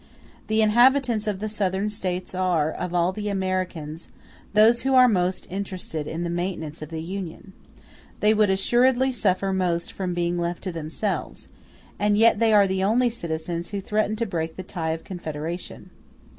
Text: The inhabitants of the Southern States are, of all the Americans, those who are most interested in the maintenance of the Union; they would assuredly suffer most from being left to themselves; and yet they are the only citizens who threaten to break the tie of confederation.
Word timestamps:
The 0.47 0.63
inhabitants 0.63 1.27
of 1.27 1.37
the 1.37 1.47
Southern 1.47 1.87
States 1.91 2.33
are, 2.33 2.71
of 2.71 2.91
all 2.95 3.11
the 3.11 3.29
Americans, 3.29 4.09
those 4.55 4.81
who 4.81 4.95
are 4.95 5.07
most 5.07 5.45
interested 5.47 6.07
in 6.07 6.23
the 6.23 6.29
maintenance 6.31 6.81
of 6.81 6.89
the 6.89 7.03
Union; 7.03 7.53
they 8.19 8.33
would 8.33 8.49
assuredly 8.49 9.11
suffer 9.11 9.53
most 9.53 9.91
from 9.93 10.15
being 10.15 10.39
left 10.39 10.63
to 10.63 10.71
themselves; 10.71 11.49
and 11.99 12.17
yet 12.17 12.39
they 12.39 12.51
are 12.51 12.65
the 12.65 12.83
only 12.83 13.11
citizens 13.11 13.69
who 13.69 13.79
threaten 13.79 14.15
to 14.15 14.25
break 14.25 14.55
the 14.55 14.63
tie 14.63 14.89
of 14.93 15.03
confederation. 15.03 15.91